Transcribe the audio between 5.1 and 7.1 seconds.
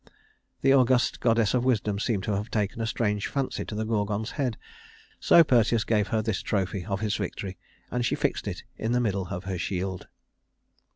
so Perseus gave her this trophy of